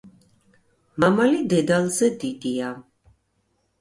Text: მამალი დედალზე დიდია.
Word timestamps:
მამალი 1.03 1.43
დედალზე 1.53 2.11
დიდია. 2.25 2.75